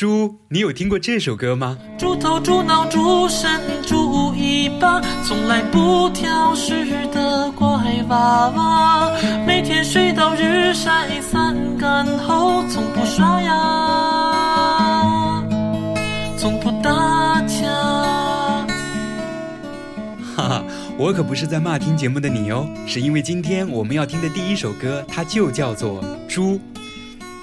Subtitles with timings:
[0.00, 1.76] 猪，你有听过这首歌吗？
[1.98, 7.68] 猪头猪脑猪身猪尾巴，从来不挑食的乖
[8.08, 9.12] 娃娃，
[9.46, 15.44] 每天睡到日晒三竿后，从不刷牙，
[16.38, 17.66] 从不打架。
[20.34, 20.64] 哈哈，
[20.96, 26.54] 我可不是在骂听节目的你哦，是因为今天我们要听的第一首歌，它就叫做《猪》。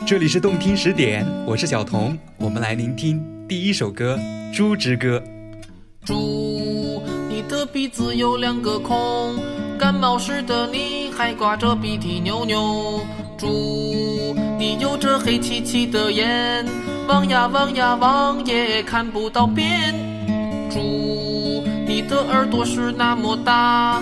[0.08, 4.18] 这里是动听十点，我是小童，我们来聆听第一首歌
[4.55, 5.22] 《猪之歌》。
[6.08, 9.38] 猪，你的鼻子有两个孔，
[9.78, 13.02] 感冒时的你还挂着鼻涕牛牛。
[13.38, 16.66] 猪，你有着黑漆漆的眼，
[17.09, 19.94] 望呀望呀望也看不到边。
[20.70, 24.02] 猪，你的耳朵是那么大。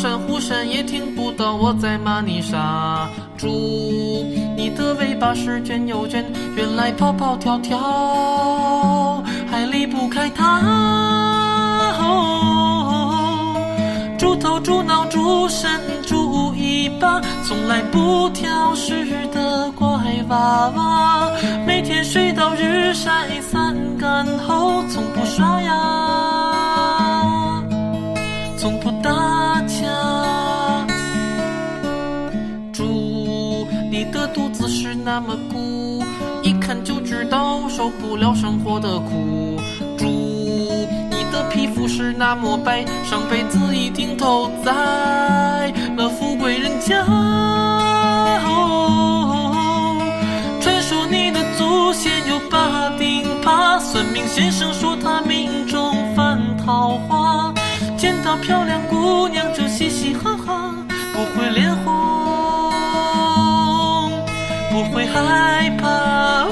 [0.00, 4.24] 呼声呼声也听不到我在骂你傻猪，
[4.56, 6.24] 你的尾巴是卷又卷，
[6.56, 10.62] 原来跑跑跳跳还离不开它。
[14.18, 15.70] 猪头猪脑猪身
[16.06, 19.04] 猪尾巴，从来不挑食
[19.34, 19.86] 的乖
[20.30, 21.30] 娃娃，
[21.66, 27.62] 每天睡到日晒三竿后，从不刷牙，
[28.56, 29.29] 从不打。
[35.12, 36.04] 那么鼓，
[36.40, 39.60] 一看就知道受不了生活的苦。
[39.98, 40.06] 猪，
[41.10, 47.04] 你的皮肤是那么白，上辈子一定投在了富贵人家。
[48.44, 48.76] 哦
[50.60, 57.52] 传说你的祖先有八丁耙，算命先生说他命中犯桃花，
[57.96, 60.72] 见到漂亮姑娘就嘻嘻哈哈，
[61.12, 61.99] 不会脸红。
[64.82, 66.46] 不会害怕，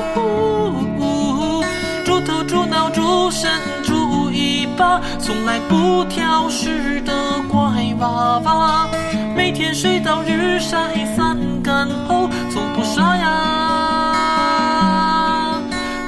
[2.04, 3.50] 猪头猪脑猪身
[3.82, 7.58] 猪尾巴，从来不挑食的乖
[7.98, 8.86] 娃娃，
[9.34, 13.26] 每天睡到日晒三竿后，从不刷牙，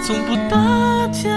[0.04, 0.58] 从不打
[1.12, 1.30] 架。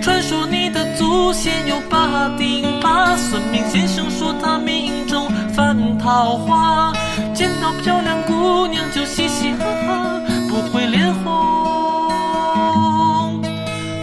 [0.00, 6.90] 传说你的祖先有八丁耙，算命先生说他命中犯桃花。
[7.34, 11.30] 见到漂亮姑娘就嘻嘻哈哈，不会脸红，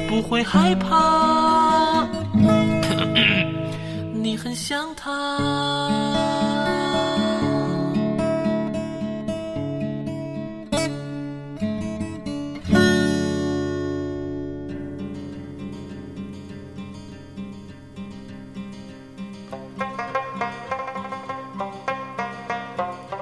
[0.07, 2.07] 不会害怕，
[4.13, 6.50] 你很像她。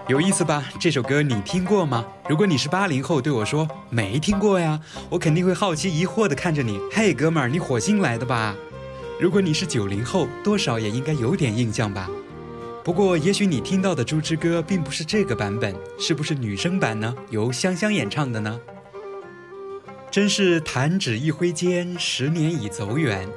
[0.10, 0.66] 有意思吧？
[0.80, 2.04] 这首歌你听过吗？
[2.28, 6.80] 如果你是八零后，对我说没听过呀，我肯定会好奇疑惑的看着你。
[6.92, 8.56] 嘿，哥们儿，你火星来的吧？
[9.22, 12.10] 如果你是九零后，多少也应该有点印象吧？
[12.84, 17.16] 不过，也许你听到的《猪之歌》并不是这个版本，是不是女生版呢？
[17.30, 18.60] 由香香演唱的呢？
[20.10, 23.30] 真是弹指一挥间，十年已走远。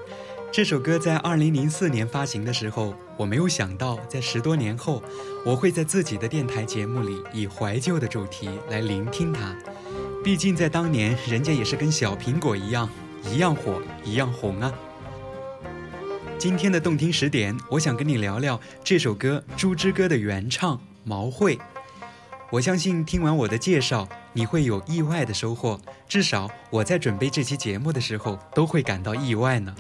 [0.50, 5.00] 这首歌在二零零四年发行的时候，我没有想到，在十多年后，
[5.44, 9.56] 我会在自己的电台节目里以怀旧的主题来聆听它。
[10.24, 12.90] 毕竟在当年，人家也是跟小苹果一样，
[13.32, 14.74] 一样火，一样红啊。
[16.36, 21.56] 今天的动听十点，我想跟你聊聊这首歌《猪之歌》的原唱毛慧。
[22.52, 25.80] 我相信听完我的介绍，你会有意外的收获。
[26.06, 29.74] 至少我在准备这期节目的时候，都会感到意外呢，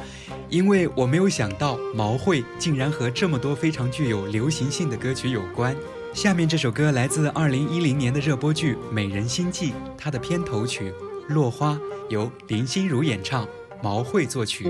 [0.48, 5.76] 因为我没有想到毛慧竟然和这么多非常具有流行性的歌曲有关。
[6.14, 10.90] 下面这首歌来自2010年的热播剧《美人心计》，它的片头曲
[11.28, 11.74] 《落花》
[12.08, 13.46] 由林心如演唱，
[13.82, 14.66] 毛慧作曲。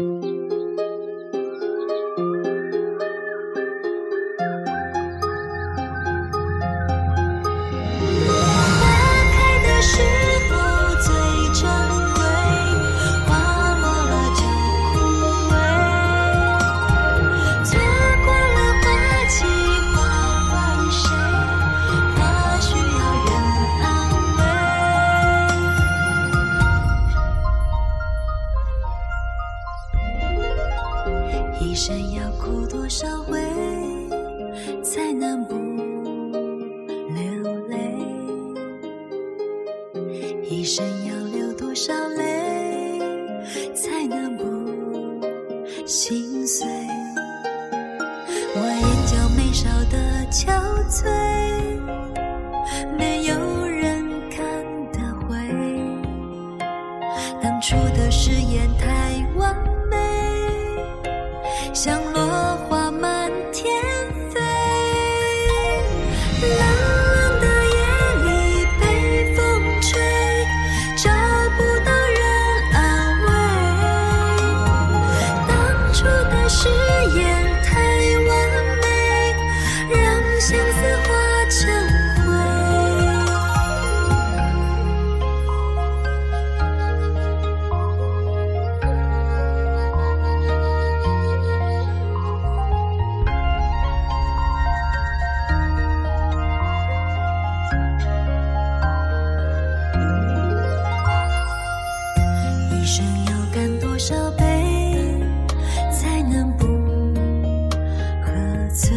[108.72, 108.92] 醉？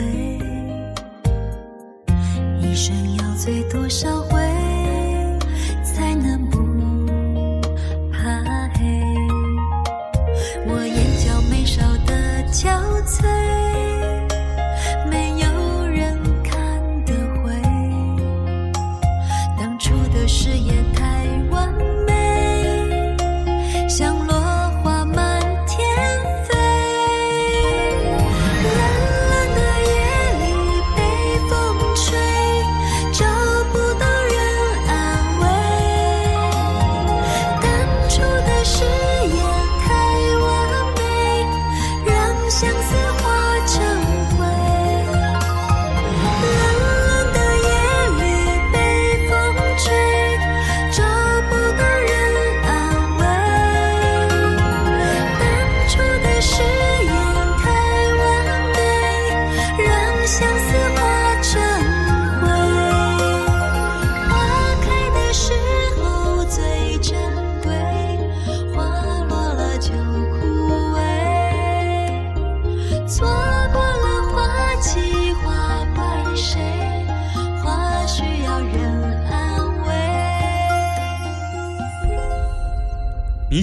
[2.62, 4.22] 一生要醉多少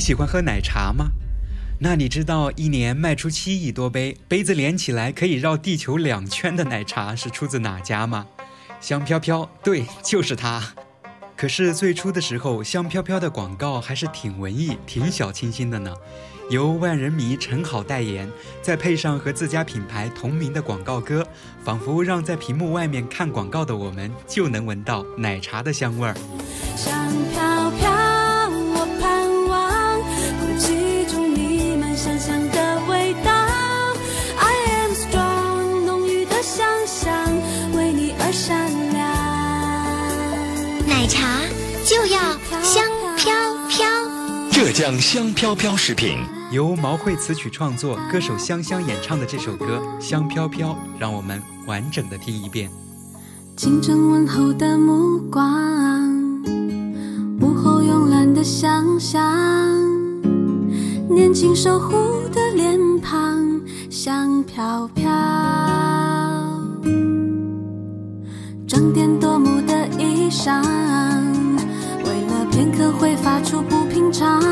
[0.02, 1.12] 喜欢喝奶茶吗？
[1.78, 8.26] 那你知道一年卖出七亿多杯，杯子连起来可以绕地球两圈的奶茶是出自哪家吗？
[8.80, 10.60] 香飘飘，对，就是它。
[11.36, 15.94] 可是最初的时候，香飘飘的广告还是挺文艺、挺小清新的呢。
[16.50, 18.28] 由万人迷陈好代言，
[18.60, 21.24] 再配上和自家品牌同名的广告歌，
[21.62, 26.16] 仿佛让在屏幕外面看广告的我们就能闻到奶茶的香味儿。
[26.76, 26.92] 香
[27.32, 27.70] 飘
[44.72, 46.16] 浙江香飘飘食品。
[46.50, 52.70] 由毛慧词曲创作，歌手香香演唱的这首歌《香飘飘》，让我们完整的听一遍。
[53.54, 56.42] 清晨问候的目光，
[57.38, 59.20] 午后慵懒的想象，
[61.06, 61.92] 年轻守护
[62.32, 63.60] 的脸庞，
[63.90, 65.04] 香飘飘。
[68.66, 71.31] 装点夺目的衣裳，为
[72.90, 74.42] 会发出不平常。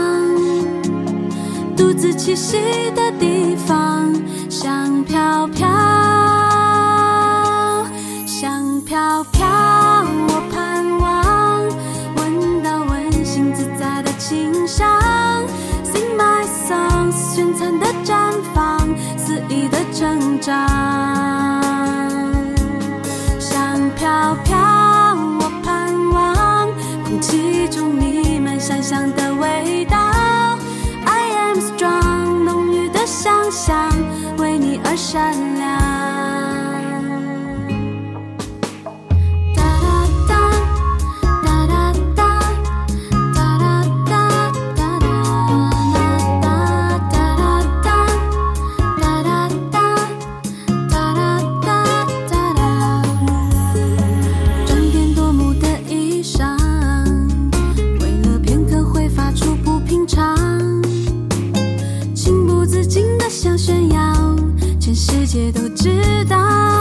[1.77, 2.59] 独自栖息
[2.95, 4.15] 的地方，
[4.49, 5.67] 香飘飘，
[8.27, 9.47] 香飘飘。
[10.29, 11.67] 我盼望
[12.17, 14.87] 闻到温馨自在的清香
[15.85, 20.90] ，Sing my songs，璀璨的绽放，肆意的成长。
[35.11, 35.67] 你而闪亮。
[39.57, 39.85] 哒哒
[40.29, 40.33] 哒，
[41.43, 41.75] 哒哒
[42.15, 42.21] 哒，
[43.35, 43.65] 哒哒
[44.07, 44.13] 哒，
[44.77, 45.19] 哒哒
[46.41, 46.55] 哒，
[47.11, 47.43] 哒哒
[47.83, 47.89] 哒，
[49.01, 49.29] 哒哒
[49.73, 49.77] 哒，
[50.89, 51.19] 哒哒
[51.61, 51.69] 哒，
[52.29, 52.61] 哒哒。
[54.65, 56.39] 装点夺目的衣裳，
[58.01, 60.37] 为了片刻会发出不平常，
[62.15, 63.90] 情不自禁的想炫耀，
[64.93, 66.80] 全世界都知道。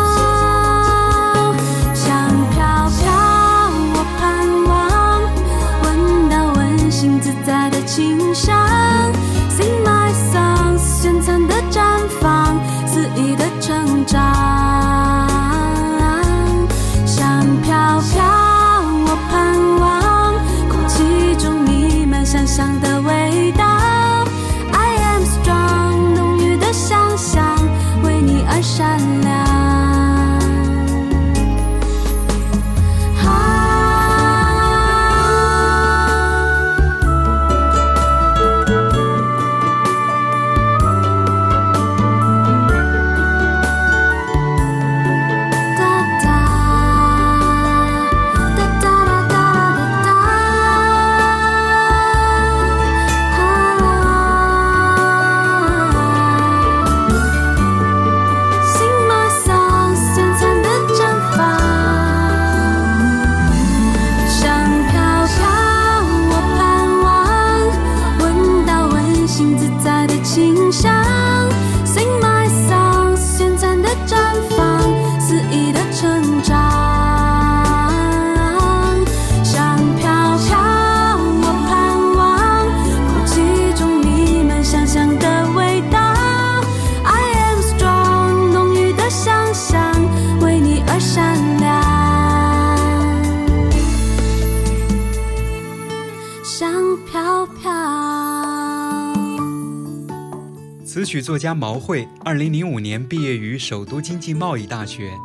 [101.09, 105.17] 曲作家毛慧，二零零五年毕业于首都经济贸易大学。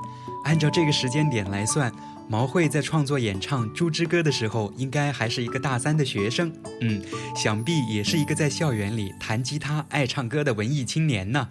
[0.44, 1.92] 按照这个时间点来算，
[2.26, 6.50] 毛慧在创作演唱《猪之歌》的时候，应该还是一个大三的学生。
[6.80, 7.02] 嗯，
[7.36, 11.50] 想必也是一个在校园里弹吉他、爱唱歌的文艺青年呢。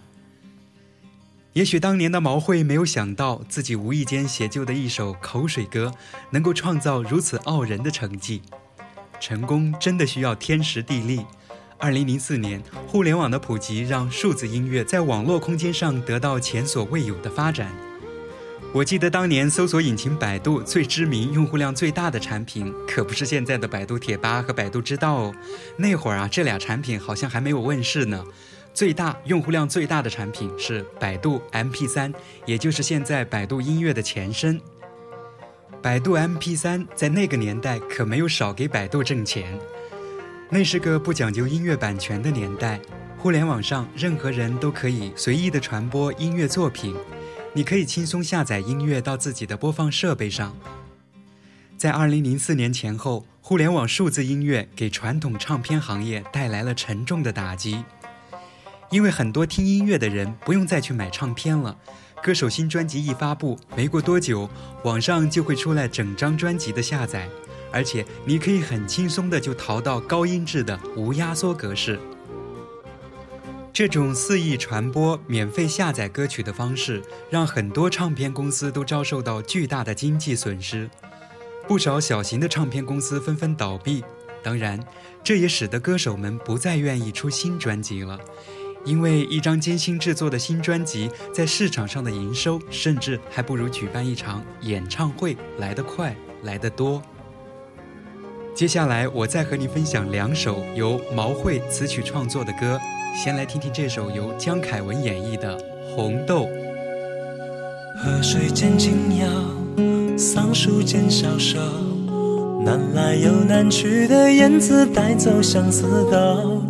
[1.53, 5.93] 也许当年的毛慧没有想到，自己无意间写就的一首口水歌，
[6.31, 8.41] 能够创造如此傲人的成绩。
[9.19, 11.23] 成功真的需要天时地利。
[11.83, 17.69] 二零零四年，互联网的普及让数字音乐在网络空间上得到前所未有的发展。
[18.71, 25.35] 我记得当年搜索引擎百度最知名、用户量最大的产品，可不是现在的百度贴吧和百度知道哦。
[25.75, 28.23] 那会儿啊，这俩产品好像还没有问世呢。
[28.73, 32.13] 最大、用户量最大的产品是百度 MP3，
[32.45, 34.57] 也就是现在百度音乐的前身。
[35.81, 39.59] 百度 MP3 在那个年代可没有少给百度挣钱。
[40.53, 42.79] 那是个不讲究音乐版权的年代，
[43.17, 46.95] 互联网上任何人都可以随意的传播音乐作品，
[47.53, 50.55] 你可以轻松下载音乐到自己的播放设备上。
[51.75, 57.83] 在二零零四年前后，互联网数字音乐给传统唱片行业带来了沉重的打击。
[58.91, 61.75] 因为很多听音乐的人不用再去买唱片了，
[62.21, 64.47] 歌手新专辑一发布，没过多久，
[64.83, 67.27] 网上就会出来整张专辑的下载，
[67.73, 71.99] 而且你可以很轻松的就淘到高音质的无压缩格式。
[73.73, 77.01] 这种肆意传播、免费下载歌曲的方式，
[77.31, 80.87] 让很多唱片公司都遭受到巨大的经济损失，
[81.67, 84.03] 不少小型的唱片公司纷纷倒闭。
[84.43, 84.79] 当然，
[85.23, 88.19] 这也使得歌手们不再愿意出新专辑了。
[88.85, 97.01] 因为一张精心制作的新专辑，在市场上的营收，甚至还不如举办一场演唱会来得快、来得多。
[98.55, 102.79] 接下来，我再和你分享两首由毛慧词曲创作的歌。
[103.15, 105.57] 先来听听这首由江凯文演绎的
[105.95, 106.41] 《红豆》。
[107.97, 109.27] 河水渐轻摇，
[110.15, 111.59] 桑树渐消瘦，
[112.63, 116.61] 南来又南去的燕子带走相思豆。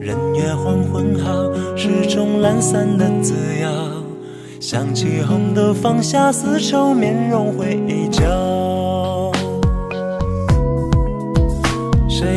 [0.00, 3.68] 人约黄昏后，始终懒散的自由。
[4.58, 8.24] 想起红豆，放下丝绸，面容会依旧。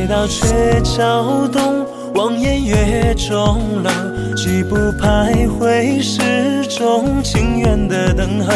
[0.09, 1.85] 到鹊桥东，
[2.15, 3.91] 望眼月中楼。
[4.35, 8.51] 几步徘徊，始终情愿的等候。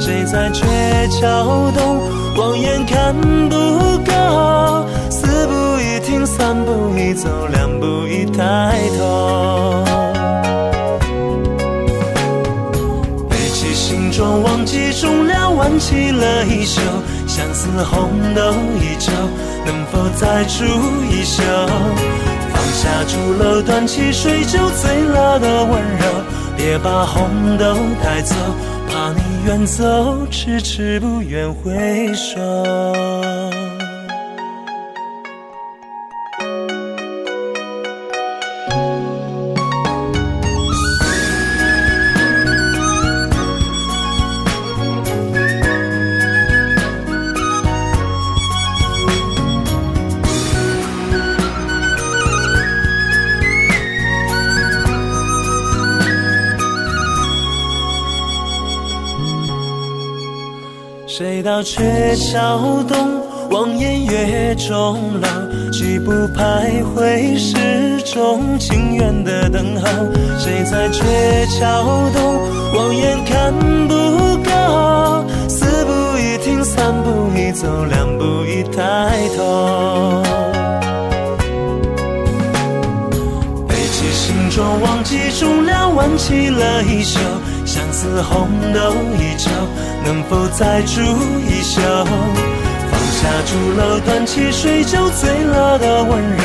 [0.00, 0.66] 谁在鹊
[1.08, 2.00] 桥东，
[2.36, 3.14] 望眼看
[3.48, 3.56] 不
[4.04, 4.84] 够。
[5.08, 9.84] 四步一停，三步一走，两步一抬头。
[13.30, 16.80] 背起行装，忘记重量，挽起了衣袖，
[17.28, 18.42] 相思红豆
[18.80, 19.12] 依旧，
[20.16, 20.64] 再煮
[21.10, 21.42] 一宿？
[22.52, 26.04] 放下竹篓，端起水酒，醉了的温柔，
[26.56, 28.34] 别把红豆带走，
[28.88, 32.40] 怕你远走，迟迟不愿回首。
[61.46, 63.22] 到鹊桥东，
[63.52, 65.28] 望眼月中楼。
[65.70, 69.86] 几步徘徊，始终情愿的等候。
[70.40, 72.40] 谁在鹊桥东，
[72.74, 73.54] 望眼看
[73.86, 73.94] 不
[74.42, 75.24] 够。
[75.48, 80.24] 四步一停，三步一走，两步一抬头。
[83.68, 87.20] 背起行装，忘记重量，挽起了衣袖。
[87.64, 88.80] 相思红豆
[89.18, 89.50] 依旧，
[90.06, 91.80] 能否再煮一宿？
[91.80, 96.44] 放下竹篓，端起水酒，醉了的温柔，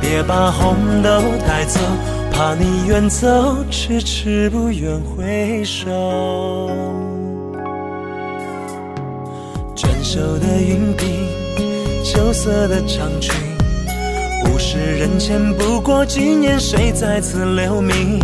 [0.00, 1.10] 别把红豆
[1.46, 1.78] 带走，
[2.32, 6.70] 怕你远走，迟迟不愿回首。
[9.76, 11.04] 转手的云鬓，
[12.02, 13.34] 秋色的长裙，
[14.46, 18.18] 物是人前，不过几年，谁在此留名？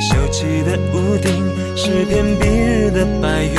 [0.00, 1.30] 锈漆的屋顶，
[1.76, 3.54] 是片蔽日的白云，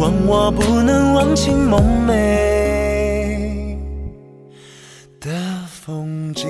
[0.00, 3.76] 忘我，不能忘情梦寐
[5.20, 5.30] 的
[5.70, 6.48] 风景。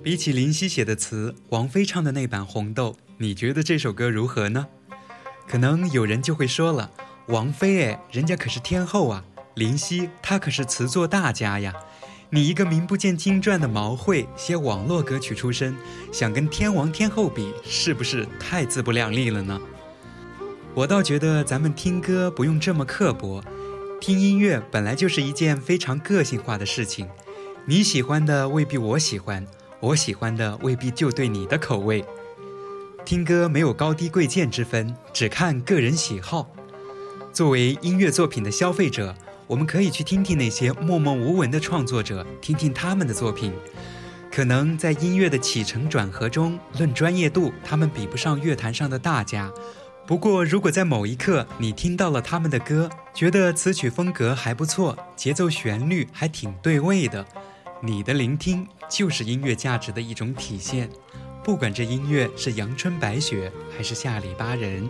[0.00, 4.68] 比起林夕写的词，王菲唱的那版《红豆》，你觉得这首歌如何呢？
[5.48, 6.88] 可能有人就会说了，
[7.26, 9.24] 王菲哎，人家可是天后啊，
[9.56, 11.74] 林夕她可是词作大家呀。
[12.30, 15.74] 你一个名不见经传的毛会，写网络歌曲出身，
[16.12, 19.58] 想跟天王天后比，是不是太自不量力了呢？
[20.74, 23.42] 我倒觉得咱们听歌不用这么刻薄，
[23.98, 27.08] 听音乐本来就是一件非常个性化的事情，
[27.64, 29.46] 你喜欢的未必我喜欢，
[29.80, 32.04] 我喜欢的未必就对你的口味。
[33.06, 36.50] 听歌没有高低贵贱之分，只看个人喜好。
[37.32, 39.16] 作为音乐作品的消费者，
[39.48, 43.50] 我们可以去听听那些默默无闻的创作者，听听他们的作品。
[44.30, 49.50] 可能在音乐的起承转合中，论专业度，他们比不上乐坛上的大家。
[50.06, 57.24] 不过，如果在某一刻你听到了他们的歌，觉得词曲风格还不错，节奏旋律还挺对味的，
[57.80, 60.90] 你的聆听就是音乐价值的一种体现。
[61.42, 64.86] 不管这音乐是阳春白雪还是下里巴人。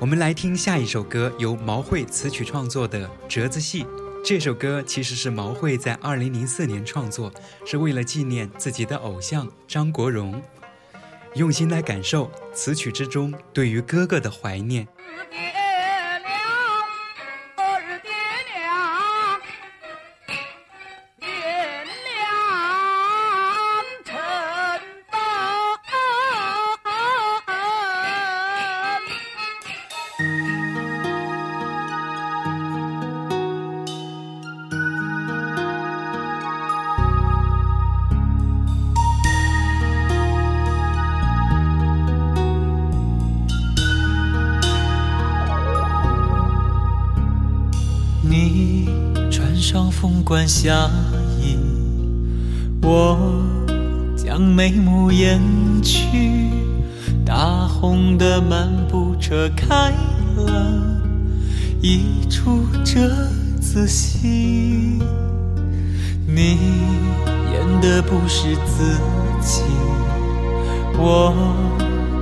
[0.00, 3.84] 我们来听下一首歌，由毛慧词曲创作的《折子戏》。
[4.24, 7.32] 这首歌其实是毛慧在二零零四年创作，
[7.64, 10.42] 是为了纪念自己的偶像张国荣。
[11.36, 14.86] 用心来感受词曲之中对于哥哥的怀念。
[50.44, 50.90] 凤冠霞
[51.40, 51.56] 衣，
[52.82, 53.18] 我
[54.14, 55.40] 将眉目掩
[55.82, 56.50] 去。
[57.24, 59.90] 大红的漫步车开
[60.36, 60.82] 了
[61.80, 63.08] 一出折
[63.58, 65.00] 子戏，
[66.26, 66.58] 你
[67.50, 68.98] 演的不是自
[69.40, 69.62] 己，
[70.98, 71.34] 我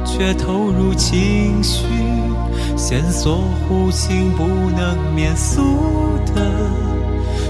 [0.05, 1.87] 却投入情绪。
[2.77, 4.45] 线索弧形不
[4.77, 5.61] 能免俗
[6.35, 6.43] 的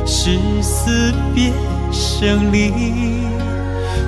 [0.06, 1.52] 是死别
[1.92, 2.72] 生离。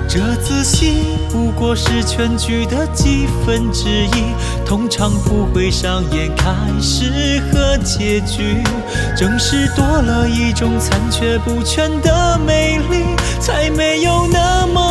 [0.07, 4.33] 这子戏不过是全剧的几分之一，
[4.65, 8.63] 通常不会上演开始和结局。
[9.17, 13.03] 正是多了一种残缺不全的美丽，
[13.41, 14.84] 才没有那么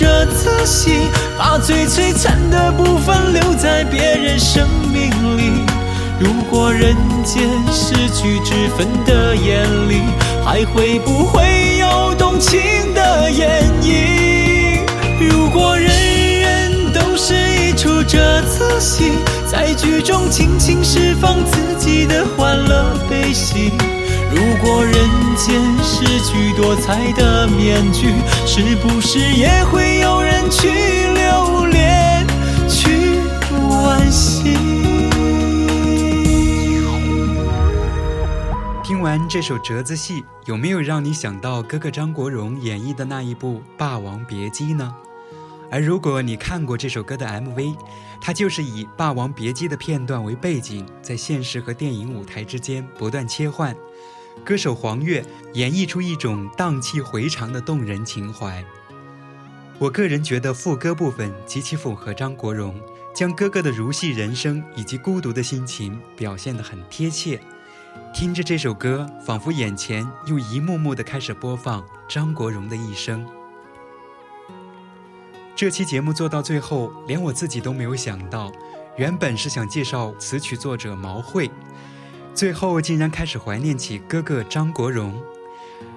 [0.00, 5.66] 一出折子戏，把最璀璨的部分留在别人生命里。
[6.18, 10.00] 如果人间失去之分的眼里，
[10.42, 12.58] 还会不会有动情
[12.94, 14.80] 的演绎？
[15.20, 15.90] 如果人
[16.40, 19.12] 人都是一出折子戏，
[19.46, 23.72] 在剧中尽情释放自己的欢乐悲喜。
[24.32, 24.94] 如果人
[25.36, 28.14] 间失去多彩的面具，
[28.46, 32.24] 是不是也会有人去留恋，
[32.68, 33.18] 去
[33.50, 34.54] 惋惜？
[38.84, 44.94] 听完这首折子戏，有没有让你想到哥哥张国荣演绎的那一部《霸王别姬》呢？
[45.72, 47.74] 而如果你看过这首歌的 MV，
[48.20, 53.74] 它就是以《霸王别姬》的片段为背景，在现实和电影舞台之间不断切换。
[54.44, 58.64] 歌手黄月演绎出一种荡气回肠的动人情怀。
[59.78, 62.78] 我个人觉得副歌部分极其符合张国荣，
[63.14, 67.40] 将哥哥的如戏人生以及孤独的心情表现得很贴切。
[68.14, 73.26] 听着这首歌，仿佛眼前又一幕幕的开始播放张国荣的一生。
[75.56, 78.52] 这期节目做到最后，连我自己都没有想到，
[78.96, 81.50] 原本是想介绍词曲作者毛慧，
[82.34, 85.14] 最后竟然开始怀念起哥哥张国荣。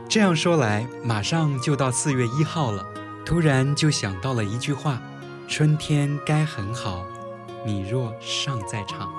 [0.10, 2.86] 这样说来，马上就到四月一号了，
[3.26, 5.02] 突然就想到了一句话
[5.48, 7.06] ：“春天该很好，
[7.66, 9.10] 你若尚在场。”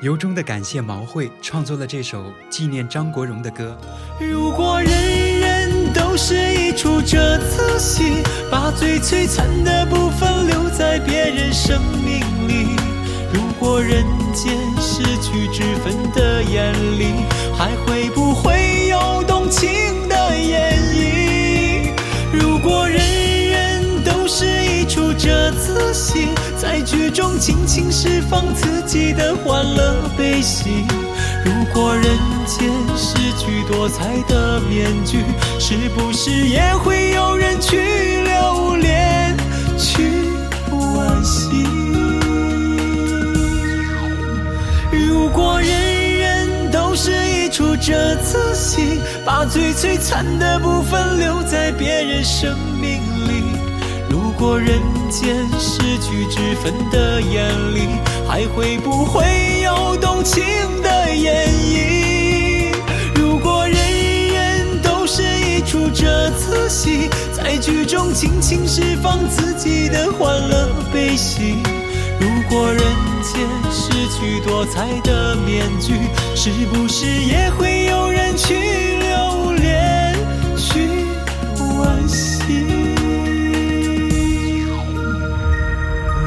[0.00, 3.76] 由衷的感谢毛慧创作了这首纪念张国荣的歌。
[4.20, 12.22] 如果人人都是一出折子戏，把最璀璨的部分留在别人生命
[13.58, 13.78] 过。
[13.80, 17.06] 人间失去之分的眼里，
[17.56, 19.70] 还会不会有动情
[20.08, 21.90] 的演绎？
[22.32, 26.28] 如果人人都是一出折子戏，
[26.60, 30.84] 在剧中尽情释放自己的欢乐悲喜。
[31.44, 32.04] 如果人
[32.46, 35.24] 间失去多彩的面具，
[35.58, 37.07] 是不是也会
[47.88, 53.42] 一出折子戏，把最璀璨的部分留在别人生命里。
[54.10, 54.78] 如果人
[55.10, 57.88] 间失去之分的眼里，
[58.28, 59.24] 还会不会
[59.62, 60.44] 有动情
[60.82, 62.74] 的演绎？
[63.14, 63.78] 如果人
[64.34, 71.56] 人都是一出折子戏，在剧中尽情释放自己的欢乐悲喜。
[72.20, 72.82] 如果人
[73.22, 73.48] 间
[73.98, 75.94] 失去多彩的面具，
[76.36, 80.14] 是不是也会有人去留恋，
[80.56, 80.88] 去
[81.56, 82.64] 惋惜？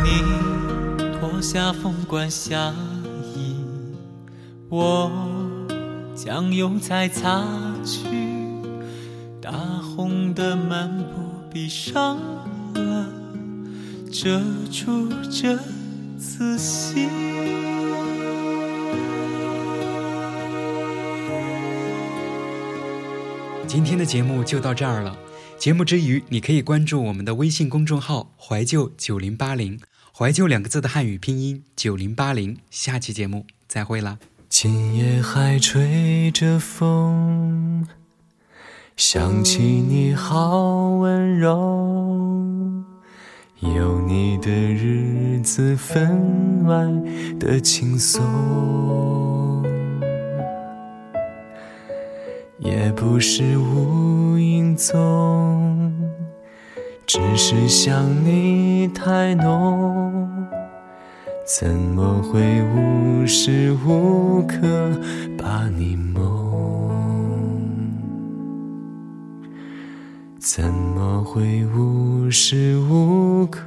[0.04, 0.22] 你
[1.18, 2.74] 脱下凤冠霞
[3.38, 3.56] 衣，
[4.68, 5.10] 我
[6.14, 7.42] 将油彩擦
[7.86, 8.02] 去，
[9.42, 9.50] 大
[9.96, 12.18] 红的漫步闭上
[12.74, 13.08] 了
[14.12, 15.58] 遮住这
[16.22, 17.08] 子戏。
[23.66, 25.18] 今天的节目就到这儿了。
[25.58, 29.80] 节目之余，你可以关注我们的微信公众号“怀旧九零八零”，
[30.16, 32.56] 怀旧两个字的汉语拼音九零八零。
[32.70, 34.20] 下期节目再会啦。
[34.48, 37.88] 今夜还吹着风，
[38.96, 42.31] 想起你好温柔，
[43.62, 46.84] 有你的日子分外
[47.40, 49.64] 的轻松，
[52.58, 55.94] 也不是无影踪，
[57.06, 60.28] 只是想你太浓。
[61.46, 64.58] 怎么会无时无刻
[65.38, 66.51] 把你梦？
[70.44, 73.64] 怎么会无时无刻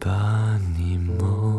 [0.00, 1.49] 把你梦